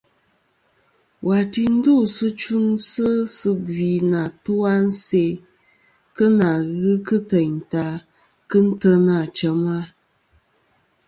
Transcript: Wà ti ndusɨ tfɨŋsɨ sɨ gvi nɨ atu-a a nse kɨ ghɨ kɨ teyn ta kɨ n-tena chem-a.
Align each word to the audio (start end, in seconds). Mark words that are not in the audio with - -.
Wà 1.27 1.37
ti 1.51 1.63
ndusɨ 1.75 2.27
tfɨŋsɨ 2.39 3.07
sɨ 3.37 3.49
gvi 3.65 3.89
nɨ 4.09 4.17
atu-a 4.27 4.73
a 4.81 4.85
nse 4.87 5.23
kɨ 6.15 6.25
ghɨ 6.37 6.91
kɨ 7.07 7.17
teyn 7.29 7.55
ta 7.71 7.85
kɨ 8.49 8.57
n-tena 8.67 9.17
chem-a. 9.37 9.77